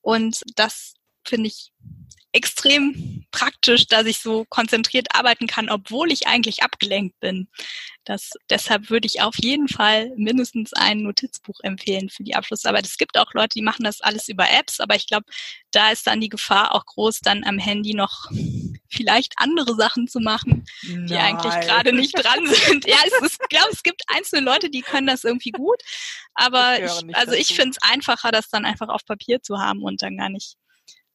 [0.00, 0.94] Und das
[1.26, 1.72] finde ich
[2.38, 7.48] extrem praktisch, dass ich so konzentriert arbeiten kann, obwohl ich eigentlich abgelenkt bin.
[8.04, 12.86] Das, deshalb würde ich auf jeden Fall mindestens ein Notizbuch empfehlen für die Abschlussarbeit.
[12.86, 15.26] Es gibt auch Leute, die machen das alles über Apps, aber ich glaube,
[15.72, 18.30] da ist dann die Gefahr auch groß, dann am Handy noch
[18.88, 21.06] vielleicht andere Sachen zu machen, Nein.
[21.06, 22.86] die eigentlich gerade nicht dran sind.
[22.86, 25.82] ja, es ist, ich glaube, es gibt einzelne Leute, die können das irgendwie gut,
[26.34, 30.00] aber ich, also ich finde es einfacher, das dann einfach auf Papier zu haben und
[30.02, 30.56] dann gar nicht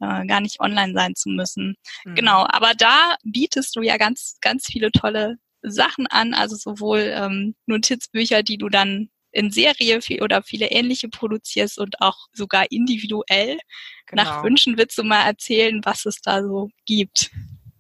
[0.04, 1.76] äh, gar nicht online sein zu müssen.
[2.06, 2.16] Mhm.
[2.16, 7.56] Genau, aber da bietest du ja ganz, ganz viele tolle Sachen an, also sowohl ähm,
[7.66, 13.58] Notizbücher, die du dann in Serie viel oder viele ähnliche produzierst und auch sogar individuell.
[14.06, 14.24] Genau.
[14.24, 17.32] Nach Wünschen willst du mal erzählen, was es da so gibt.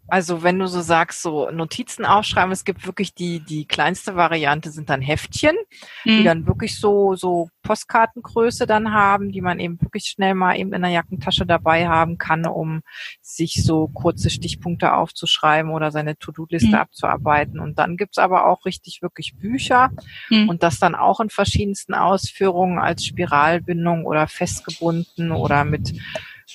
[0.07, 4.69] Also wenn du so sagst, so Notizen aufschreiben, es gibt wirklich die, die kleinste Variante
[4.69, 5.55] sind dann Heftchen,
[6.03, 6.17] mhm.
[6.17, 10.73] die dann wirklich so, so Postkartengröße dann haben, die man eben wirklich schnell mal eben
[10.73, 12.81] in der Jackentasche dabei haben kann, um
[13.21, 16.75] sich so kurze Stichpunkte aufzuschreiben oder seine To-Do-Liste mhm.
[16.75, 17.59] abzuarbeiten.
[17.59, 19.91] Und dann gibt's aber auch richtig wirklich Bücher
[20.29, 20.49] mhm.
[20.49, 25.93] und das dann auch in verschiedensten Ausführungen als Spiralbindung oder festgebunden oder mit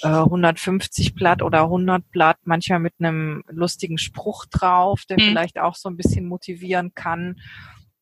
[0.02, 5.28] 150 äh, Blatt oder 100 Blatt, manchmal mit einem lustigen Spruch drauf, der mhm.
[5.28, 7.40] vielleicht auch so ein bisschen motivieren kann.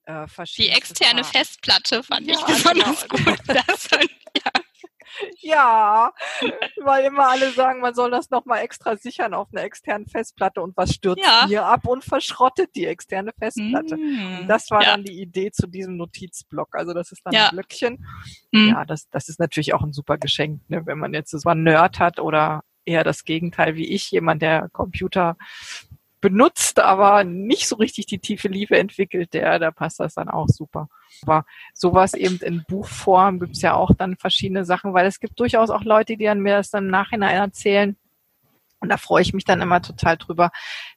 [0.05, 1.25] Äh, Die externe.
[1.25, 3.25] Festplatte fand ja, ich besonders genau.
[3.25, 3.41] gut.
[3.47, 4.51] Das, ja.
[5.39, 6.13] Ja,
[6.83, 10.77] weil immer alle sagen, man soll das nochmal extra sichern auf einer externen Festplatte und
[10.77, 11.47] was stürzt ja.
[11.49, 13.97] mir ab und verschrottet die externe Festplatte.
[13.97, 14.93] Mm, das war ja.
[14.93, 16.75] dann die Idee zu diesem Notizblock.
[16.75, 17.47] Also das ist dann ja.
[17.47, 18.05] ein Blöckchen.
[18.53, 18.69] Mm.
[18.69, 20.85] Ja, das, das ist natürlich auch ein super Geschenk, ne?
[20.87, 24.69] wenn man jetzt so einen Nerd hat oder eher das Gegenteil wie ich, jemand, der
[24.73, 25.37] Computer
[26.21, 30.49] benutzt, aber nicht so richtig die tiefe Liebe entwickelt, der, da passt das dann auch
[30.49, 30.89] super.
[31.23, 35.71] Aber sowas eben in Buchform gibt's ja auch dann verschiedene Sachen, weil es gibt durchaus
[35.71, 37.97] auch Leute, die dann mir das dann im Nachhinein erzählen,
[38.87, 40.53] und da freue ich mich dann immer total drüber,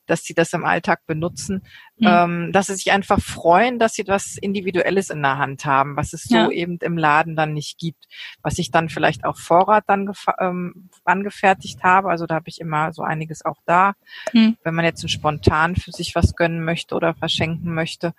[0.06, 1.64] dass sie das im Alltag benutzen,
[1.98, 2.08] mhm.
[2.08, 6.14] ähm, dass sie sich einfach freuen, dass sie was Individuelles in der Hand haben, was
[6.14, 6.50] es so ja.
[6.52, 8.06] eben im Laden dann nicht gibt,
[8.44, 12.10] was ich dann vielleicht auf Vorrat dann ähm, angefertigt habe.
[12.10, 13.94] Also da habe ich immer so einiges auch da,
[14.34, 14.56] mhm.
[14.64, 18.14] wenn man jetzt spontan für sich was gönnen möchte oder verschenken möchte.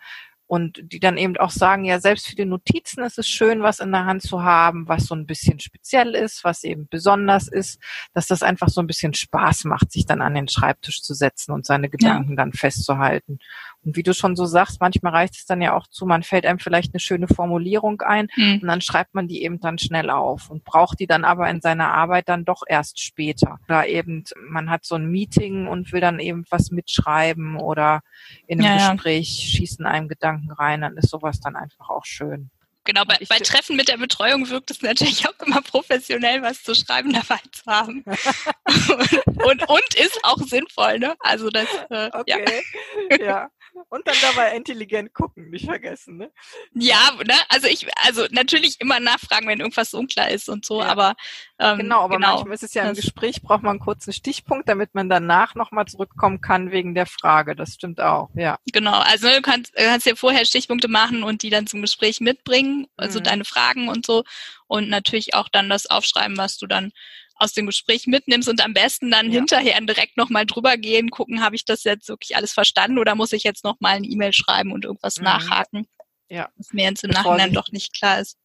[0.50, 3.78] Und die dann eben auch sagen, ja, selbst für die Notizen ist es schön, was
[3.78, 7.80] in der Hand zu haben, was so ein bisschen speziell ist, was eben besonders ist,
[8.14, 11.52] dass das einfach so ein bisschen Spaß macht, sich dann an den Schreibtisch zu setzen
[11.52, 12.36] und seine Gedanken ja.
[12.36, 13.38] dann festzuhalten.
[13.84, 16.44] Und wie du schon so sagst, manchmal reicht es dann ja auch zu, man fällt
[16.44, 18.60] einem vielleicht eine schöne Formulierung ein mhm.
[18.60, 21.60] und dann schreibt man die eben dann schnell auf und braucht die dann aber in
[21.60, 23.58] seiner Arbeit dann doch erst später.
[23.66, 28.02] Oder eben, man hat so ein Meeting und will dann eben was mitschreiben oder
[28.46, 29.58] in einem ja, Gespräch ja.
[29.58, 32.50] schießen einem Gedanken rein, dann ist sowas dann einfach auch schön.
[32.84, 36.74] Genau, bei, bei Treffen mit der Betreuung wirkt es natürlich auch immer professionell, was zu
[36.74, 38.04] schreiben dabei zu haben.
[38.66, 41.14] und, und, und, ist auch sinnvoll, ne?
[41.20, 42.62] Also das, äh, okay.
[43.10, 43.24] ja.
[43.24, 43.48] ja.
[43.88, 46.30] Und dann dabei intelligent gucken, nicht vergessen, ne?
[46.74, 47.34] Ja, ne?
[47.48, 50.88] Also ich, also natürlich immer nachfragen, wenn irgendwas unklar ist und so, ja.
[50.88, 51.14] aber
[51.58, 54.68] ähm, genau, aber genau, manchmal ist es ja im Gespräch, braucht man einen kurzen Stichpunkt,
[54.68, 57.56] damit man danach nochmal zurückkommen kann wegen der Frage.
[57.56, 58.58] Das stimmt auch, ja.
[58.72, 62.86] Genau, also du kannst, kannst dir vorher Stichpunkte machen und die dann zum Gespräch mitbringen,
[62.96, 63.24] also mhm.
[63.24, 64.24] deine Fragen und so.
[64.66, 66.92] Und natürlich auch dann das aufschreiben, was du dann
[67.40, 69.38] aus dem Gespräch mitnimmst und am besten dann ja.
[69.38, 73.32] hinterher direkt nochmal drüber gehen, gucken, habe ich das jetzt wirklich alles verstanden oder muss
[73.32, 75.24] ich jetzt nochmal eine E-Mail schreiben und irgendwas mhm.
[75.24, 75.86] nachhaken,
[76.28, 76.50] ja.
[76.56, 78.36] was mir jetzt im Nachhinein doch nicht klar ist.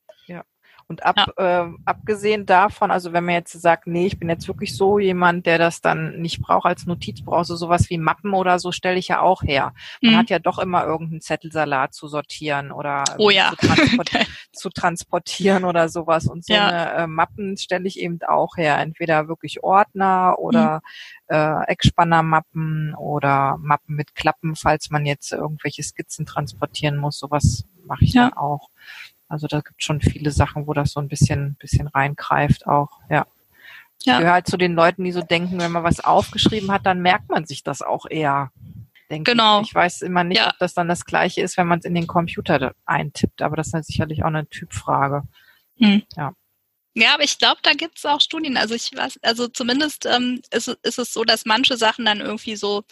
[0.88, 1.64] Und ab, ja.
[1.64, 5.48] äh, abgesehen davon, also wenn man jetzt sagt, nee, ich bin jetzt wirklich so jemand,
[5.48, 9.00] der das dann nicht braucht als Notiz, braucht so sowas wie Mappen oder so, stelle
[9.00, 9.74] ich ja auch her.
[10.02, 10.18] Man mhm.
[10.18, 13.50] hat ja doch immer irgendeinen Zettelsalat zu sortieren oder oh, ja.
[13.50, 14.10] zu, transport
[14.54, 16.28] zu, transportieren oder sowas.
[16.28, 16.68] Und so ja.
[16.68, 18.78] eine äh, Mappen stelle ich eben auch her.
[18.78, 20.82] Entweder wirklich Ordner oder
[21.30, 21.36] mhm.
[21.36, 27.18] äh, Eckspannermappen oder Mappen mit Klappen, falls man jetzt irgendwelche Skizzen transportieren muss.
[27.18, 28.30] Sowas mache ich ja.
[28.30, 28.70] dann auch.
[29.36, 33.26] Also da gibt schon viele Sachen, wo das so ein bisschen, bisschen reingreift auch, ja.
[34.04, 34.14] Ja.
[34.14, 37.02] Ich gehöre halt zu den Leuten, die so denken, wenn man was aufgeschrieben hat, dann
[37.02, 38.52] merkt man sich das auch eher.
[39.10, 39.60] Denke genau.
[39.60, 39.68] Ich.
[39.68, 40.48] ich weiß immer nicht, ja.
[40.48, 43.68] ob das dann das Gleiche ist, wenn man es in den Computer eintippt, aber das
[43.68, 45.24] ist halt sicherlich auch eine Typfrage.
[45.80, 46.04] Hm.
[46.16, 46.32] Ja.
[46.98, 48.56] Ja, aber ich glaube, da gibt es auch Studien.
[48.56, 52.56] Also ich weiß, also zumindest ähm, ist, ist es so, dass manche Sachen dann irgendwie
[52.56, 52.84] so,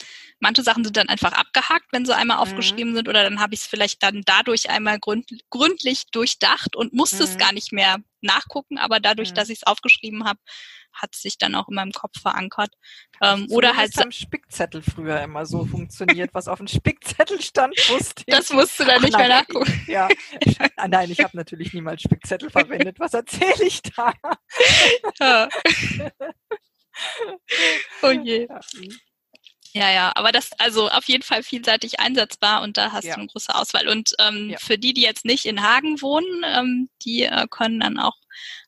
[0.42, 2.44] manche Sachen sind dann einfach abgehakt, wenn sie einmal mhm.
[2.44, 6.92] aufgeschrieben sind, oder dann habe ich es vielleicht dann dadurch einmal gründ, gründlich durchdacht und
[6.92, 7.24] musste mhm.
[7.24, 9.36] es gar nicht mehr nachgucken, aber dadurch, mhm.
[9.36, 10.40] dass ich es aufgeschrieben habe,
[10.94, 12.74] hat sich dann auch in meinem Kopf verankert.
[13.22, 17.76] Ähm, so oder halt am Spickzettel früher immer so funktioniert, was auf dem Spickzettel stand,
[17.90, 18.36] wusste ich.
[18.36, 19.86] Das musst du dann nicht nein, mehr nachgucken.
[19.88, 20.08] Ja,
[20.78, 23.00] ah, nein, ich habe natürlich niemals Spickzettel verwendet.
[23.00, 24.14] Was erzähle ich da?
[25.20, 25.50] Ja.
[28.02, 28.48] oh je.
[29.76, 33.16] Ja, ja, aber das also auf jeden Fall vielseitig einsetzbar und da hast ja.
[33.16, 33.88] du eine große Auswahl.
[33.88, 34.58] Und ähm, ja.
[34.60, 38.14] für die, die jetzt nicht in Hagen wohnen, ähm, die äh, können dann auch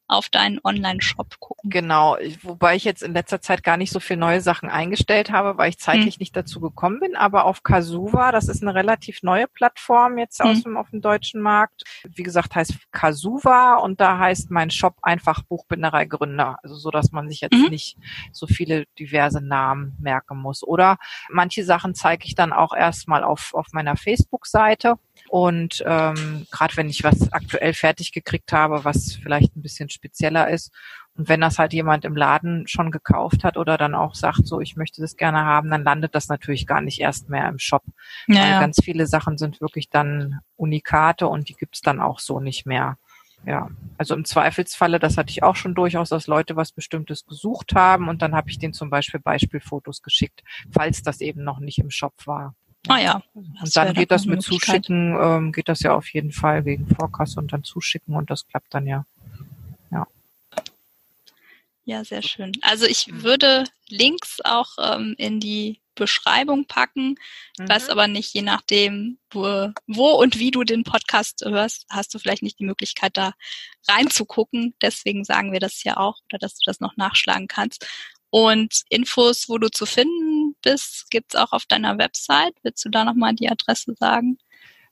[0.07, 1.69] auf deinen Online-Shop gucken.
[1.69, 5.57] Genau, wobei ich jetzt in letzter Zeit gar nicht so viel neue Sachen eingestellt habe,
[5.57, 6.19] weil ich zeitlich hm.
[6.19, 7.15] nicht dazu gekommen bin.
[7.15, 10.51] Aber auf Kasuva, das ist eine relativ neue Plattform jetzt hm.
[10.51, 11.83] aus dem, auf dem deutschen Markt.
[12.03, 16.59] Wie gesagt, heißt Kasuva und da heißt mein Shop einfach Buchbinderei Gründer.
[16.61, 17.69] Also so, dass man sich jetzt mhm.
[17.69, 17.97] nicht
[18.31, 20.63] so viele diverse Namen merken muss.
[20.63, 20.97] Oder
[21.29, 24.95] manche Sachen zeige ich dann auch erstmal auf, auf meiner Facebook-Seite.
[25.29, 30.49] Und ähm, gerade wenn ich was aktuell fertig gekriegt habe, was vielleicht ein bisschen spezieller
[30.49, 30.71] ist.
[31.17, 34.59] Und wenn das halt jemand im Laden schon gekauft hat oder dann auch sagt, so
[34.59, 37.83] ich möchte das gerne haben, dann landet das natürlich gar nicht erst mehr im Shop.
[38.27, 42.39] Ja, Weil ganz viele Sachen sind wirklich dann Unikate und die gibt's dann auch so
[42.39, 42.97] nicht mehr.
[43.45, 47.75] Ja, also im Zweifelsfalle, das hatte ich auch schon durchaus, dass Leute was Bestimmtes gesucht
[47.75, 51.77] haben und dann habe ich denen zum Beispiel Beispielfotos geschickt, falls das eben noch nicht
[51.77, 52.55] im Shop war.
[52.87, 53.23] Ah ja.
[53.33, 57.39] Und dann geht das mit Zuschicken, ähm, geht das ja auf jeden Fall wegen Vorkasse
[57.39, 59.05] und dann zuschicken und das klappt dann ja.
[59.91, 60.07] Ja.
[61.85, 62.51] Ja, sehr schön.
[62.61, 67.15] Also ich würde Links auch ähm, in die Beschreibung packen.
[67.53, 67.69] Ich mhm.
[67.69, 72.19] weiß aber nicht, je nachdem, wo, wo und wie du den Podcast hörst, hast du
[72.19, 73.33] vielleicht nicht die Möglichkeit, da
[73.87, 74.75] reinzugucken.
[74.81, 77.87] Deswegen sagen wir das ja auch, oder dass du das noch nachschlagen kannst.
[78.29, 80.34] Und Infos, wo du zu finden
[80.65, 82.55] bist, gibt's auch auf deiner Website.
[82.63, 84.37] Willst du da nochmal die Adresse sagen?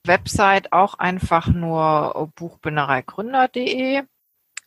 [0.05, 4.03] Website auch einfach nur buchbindereigründer.de.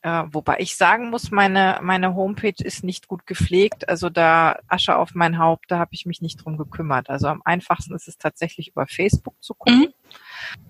[0.03, 3.89] Äh, wobei ich sagen muss, meine, meine Homepage ist nicht gut gepflegt.
[3.89, 7.11] Also da Asche auf mein Haupt, da habe ich mich nicht drum gekümmert.
[7.11, 9.81] Also am einfachsten ist es tatsächlich über Facebook zu gucken.
[9.81, 9.93] Mhm.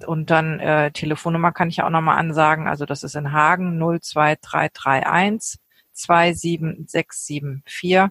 [0.07, 2.67] Und dann äh, Telefonnummer kann ich auch nochmal ansagen.
[2.67, 5.61] Also das ist in Hagen 02331
[5.93, 8.09] 27674.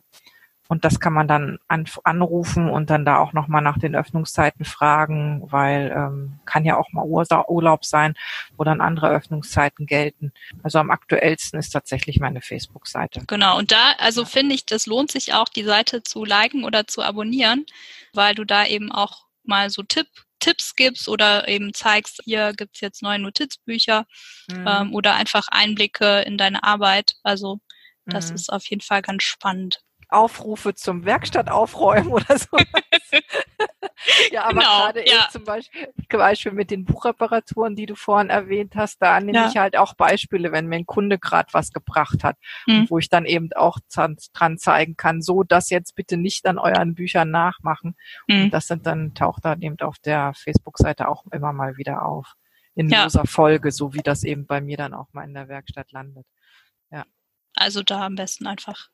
[0.67, 4.65] Und das kann man dann an, anrufen und dann da auch nochmal nach den Öffnungszeiten
[4.65, 8.15] fragen, weil ähm, kann ja auch mal Urlaub sein,
[8.57, 10.33] wo dann andere Öffnungszeiten gelten.
[10.63, 13.23] Also am aktuellsten ist tatsächlich meine Facebook-Seite.
[13.27, 16.87] Genau, und da, also finde ich, das lohnt sich auch, die Seite zu liken oder
[16.87, 17.65] zu abonnieren,
[18.13, 20.07] weil du da eben auch mal so Tipp,
[20.39, 24.05] Tipps gibst oder eben zeigst, hier gibt's jetzt neue Notizbücher
[24.49, 24.67] mhm.
[24.67, 27.15] ähm, oder einfach Einblicke in deine Arbeit.
[27.23, 27.59] Also
[28.05, 28.35] das mhm.
[28.35, 29.81] ist auf jeden Fall ganz spannend.
[30.15, 32.57] Aufrufe zum Werkstattaufräumen oder so.
[34.31, 35.27] ja, aber genau, gerade ja.
[35.31, 39.47] zum Beispiel, Beispiel mit den Buchreparaturen, die du vorhin erwähnt hast, da nehme ja.
[39.47, 42.89] ich halt auch Beispiele, wenn mir ein Kunde gerade was gebracht hat, mhm.
[42.89, 46.95] wo ich dann eben auch dran zeigen kann, so das jetzt bitte nicht an euren
[46.95, 47.95] Büchern nachmachen.
[48.27, 48.43] Mhm.
[48.43, 52.33] Und das sind dann, taucht dann eben auf der Facebook-Seite auch immer mal wieder auf.
[52.73, 53.03] In ja.
[53.03, 56.25] loser Folge, so wie das eben bei mir dann auch mal in der Werkstatt landet.
[56.91, 57.05] Ja.
[57.55, 58.89] Also da am besten einfach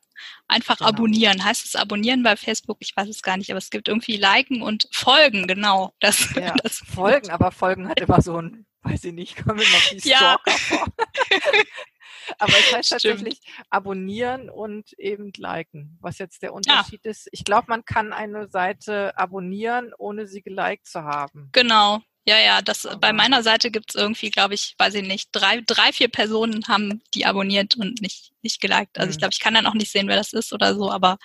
[0.48, 0.90] einfach genau.
[0.90, 1.44] abonnieren.
[1.44, 2.78] Heißt es abonnieren bei Facebook?
[2.80, 5.94] Ich weiß es gar nicht, aber es gibt irgendwie liken und folgen, genau.
[6.00, 9.78] Das, ja, das folgen, aber folgen hat immer so ein, weiß ich nicht, kommen immer
[9.92, 10.56] die Stalker ja.
[10.56, 10.86] vor.
[12.38, 13.02] aber es heißt Stimmt.
[13.02, 15.98] tatsächlich abonnieren und eben liken.
[16.00, 17.10] Was jetzt der Unterschied ja.
[17.10, 21.48] ist, ich glaube, man kann eine Seite abonnieren, ohne sie geliked zu haben.
[21.52, 25.30] Genau, ja, ja, das Aber bei meiner Seite gibt's irgendwie, glaube ich, weiß ich nicht,
[25.32, 28.98] drei, drei, vier Personen haben die abonniert und nicht, nicht geliked.
[28.98, 29.12] Also mhm.
[29.12, 31.18] ich glaube, ich kann dann auch nicht sehen, wer das ist oder so, aber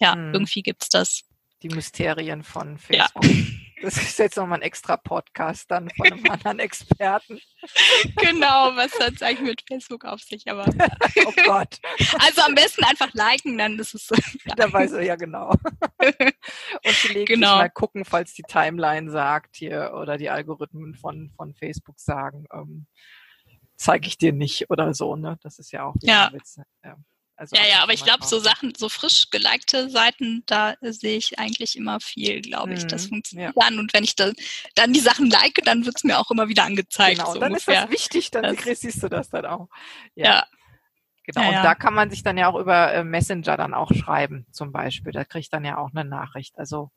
[0.00, 0.34] ja, mhm.
[0.34, 1.22] irgendwie gibt's das.
[1.62, 3.24] Die Mysterien von Facebook.
[3.24, 3.30] Ja.
[3.82, 7.40] Das ist jetzt nochmal ein extra Podcast dann von einem anderen Experten.
[8.16, 10.48] Genau, was hat es eigentlich mit Facebook auf sich?
[10.48, 10.64] Aber
[11.26, 11.78] oh Gott.
[12.18, 14.14] Also am besten einfach liken, dann ist es so.
[14.44, 14.54] Ja.
[14.56, 15.50] Da weiß er ja genau.
[15.98, 17.56] Und gelegentlich genau.
[17.56, 22.86] mal gucken, falls die Timeline sagt hier oder die Algorithmen von, von Facebook sagen, ähm,
[23.76, 25.38] zeige ich dir nicht oder so, ne?
[25.42, 26.30] Das ist ja auch ja.
[26.32, 26.60] Witz.
[26.84, 26.96] Ja.
[27.36, 31.38] Also ja, ja, aber ich glaube, so Sachen, so frisch gelikte Seiten, da sehe ich
[31.38, 32.86] eigentlich immer viel, glaube ich.
[32.86, 33.62] Das mhm, funktioniert ja.
[33.62, 33.78] dann.
[33.80, 34.30] Und wenn ich da,
[34.76, 37.18] dann die Sachen like, dann wird es mir auch immer wieder angezeigt.
[37.18, 37.74] Genau, so dann ungefähr.
[37.74, 39.68] ist das wichtig, dann das, siehst du das dann auch.
[40.14, 40.24] Ja.
[40.24, 40.46] ja.
[41.26, 43.90] Genau, ja, und da kann man sich dann ja auch über äh, Messenger dann auch
[43.94, 45.10] schreiben, zum Beispiel.
[45.10, 46.58] Da kriegt dann ja auch eine Nachricht.
[46.58, 46.90] Also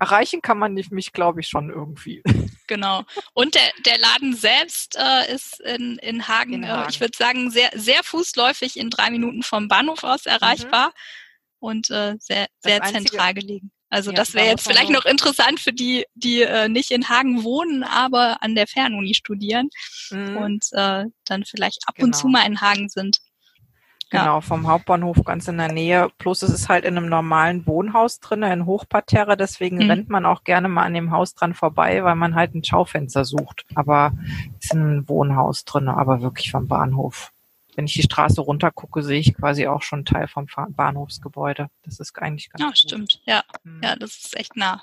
[0.00, 2.22] erreichen kann man mich, glaube ich, schon irgendwie.
[2.66, 3.02] Genau.
[3.32, 6.86] Und der, der Laden selbst äh, ist in, in Hagen, in Hagen.
[6.86, 10.92] Äh, ich würde sagen, sehr, sehr fußläufig in drei Minuten vom Bahnhof aus erreichbar mhm.
[11.58, 13.72] und äh, sehr, sehr zentral gelegen.
[13.88, 17.42] Also ja, das wäre jetzt vielleicht noch interessant für die, die äh, nicht in Hagen
[17.42, 19.68] wohnen, aber an der Fernuni studieren
[20.10, 20.36] mhm.
[20.36, 22.06] und äh, dann vielleicht ab genau.
[22.06, 22.38] und zu genau.
[22.38, 23.18] mal in Hagen sind.
[24.10, 24.40] Genau, ja.
[24.40, 26.10] vom Hauptbahnhof ganz in der Nähe.
[26.18, 29.90] Plus es ist halt in einem normalen Wohnhaus drin, in Hochparterre, deswegen mhm.
[29.90, 33.24] rennt man auch gerne mal an dem Haus dran vorbei, weil man halt ein Schaufenster
[33.24, 33.64] sucht.
[33.76, 34.12] Aber
[34.58, 37.32] es ist ein Wohnhaus drin, aber wirklich vom Bahnhof.
[37.76, 41.68] Wenn ich die Straße runter gucke, sehe ich quasi auch schon Teil vom Bahnhofsgebäude.
[41.84, 42.78] Das ist eigentlich ganz Ja, gut.
[42.78, 43.22] stimmt.
[43.26, 43.80] Ja, mhm.
[43.82, 44.82] ja, das ist echt nah.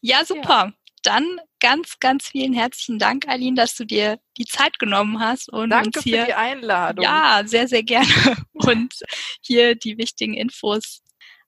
[0.00, 0.66] Ja, super.
[0.66, 5.48] Ja dann ganz, ganz vielen herzlichen Dank, Aline, dass du dir die Zeit genommen hast
[5.48, 7.04] und Danke uns hier, für die Einladung.
[7.04, 8.06] Ja, sehr, sehr gerne
[8.52, 8.94] und
[9.40, 11.02] hier die wichtigen Infos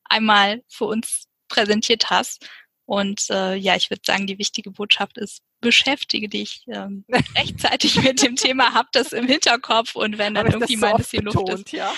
[0.05, 2.47] einmal für uns präsentiert hast.
[2.87, 8.23] Und äh, ja, ich würde sagen, die wichtige Botschaft ist, beschäftige dich ähm, rechtzeitig mit
[8.23, 11.73] dem Thema, hab das im Hinterkopf und wenn dann irgendwie mal ein bisschen Luft ist.
[11.73, 11.93] Ja.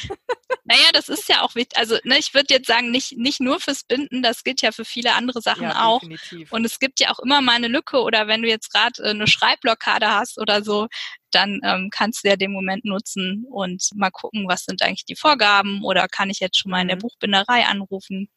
[0.68, 1.78] Naja, das ist ja auch wichtig.
[1.78, 4.84] Also ne, ich würde jetzt sagen, nicht, nicht nur fürs Binden, das gilt ja für
[4.84, 6.00] viele andere Sachen ja, auch.
[6.00, 6.52] Definitiv.
[6.52, 9.10] Und es gibt ja auch immer mal eine Lücke oder wenn du jetzt gerade äh,
[9.10, 10.88] eine Schreibblockade hast oder so,
[11.30, 15.16] dann ähm, kannst du ja den Moment nutzen und mal gucken, was sind eigentlich die
[15.16, 17.02] Vorgaben oder kann ich jetzt schon mal in der mhm.
[17.02, 18.28] Buchbinderei anrufen.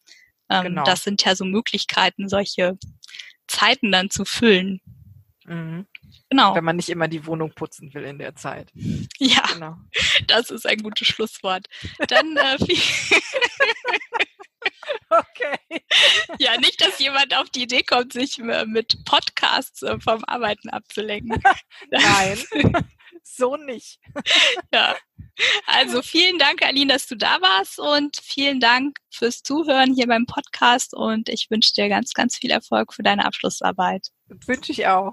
[0.50, 0.84] Ähm, genau.
[0.84, 2.78] Das sind ja so Möglichkeiten, solche
[3.48, 4.82] Zeiten dann zu füllen.
[5.46, 5.88] Mhm.
[6.30, 6.54] Genau.
[6.56, 8.72] Wenn man nicht immer die Wohnung putzen will in der Zeit.
[9.18, 9.78] Ja, genau.
[10.28, 11.66] das ist ein gutes Schlusswort.
[12.08, 12.58] Dann äh,
[15.10, 15.82] Okay.
[16.38, 20.70] Ja, nicht, dass jemand auf die Idee kommt, sich äh, mit Podcasts äh, vom Arbeiten
[20.70, 21.42] abzulenken.
[21.92, 22.40] Nein,
[23.24, 24.00] so nicht.
[24.74, 24.96] Ja.
[25.66, 30.26] Also vielen Dank, Aline, dass du da warst und vielen Dank fürs Zuhören hier beim
[30.26, 34.08] Podcast und ich wünsche dir ganz, ganz viel Erfolg für deine Abschlussarbeit.
[34.28, 35.08] Das wünsche ich auch.